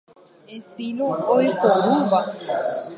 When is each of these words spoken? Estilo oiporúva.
Estilo 0.57 1.05
oiporúva. 1.35 2.19